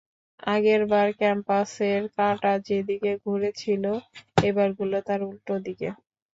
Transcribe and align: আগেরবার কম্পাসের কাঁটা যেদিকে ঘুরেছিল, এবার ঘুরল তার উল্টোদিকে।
আগেরবার 0.47 1.07
কম্পাসের 1.19 2.01
কাঁটা 2.15 2.53
যেদিকে 2.67 3.11
ঘুরেছিল, 3.25 3.83
এবার 4.41 4.67
ঘুরল 4.77 4.93
তার 5.07 5.21
উল্টোদিকে। 5.29 5.89